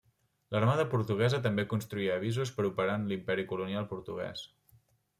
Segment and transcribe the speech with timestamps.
[0.53, 4.47] L'armada portuguesa també construïa avisos per operar en l'Imperi Colonial Portuguès.